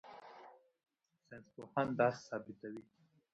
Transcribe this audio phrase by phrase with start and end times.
[1.25, 2.83] ساینسپوهان دا ثبتوي.